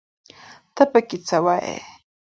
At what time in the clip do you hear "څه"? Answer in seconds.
1.27-1.37